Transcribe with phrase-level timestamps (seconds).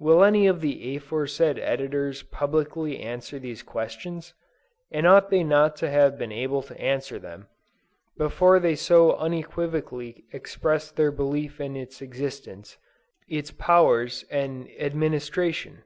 [0.00, 4.34] Will any of the aforesaid editors publicly answer these questions?
[4.90, 7.46] and ought they not to have been able to answer them,
[8.16, 12.76] before they so unequivocally expressed their belief in its existence,
[13.28, 15.84] its powers and administration?"